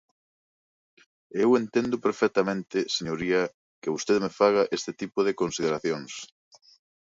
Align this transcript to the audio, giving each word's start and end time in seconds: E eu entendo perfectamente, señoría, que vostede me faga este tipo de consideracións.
E 1.35 1.37
eu 1.45 1.49
entendo 1.61 1.95
perfectamente, 2.07 2.77
señoría, 2.97 3.41
que 3.81 3.93
vostede 3.95 4.23
me 4.25 4.35
faga 4.39 4.69
este 4.77 4.91
tipo 5.01 5.19
de 5.23 5.35
consideracións. 5.41 6.11